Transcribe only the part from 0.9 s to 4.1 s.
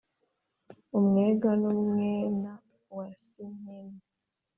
umwega w’umwena wa sinkennye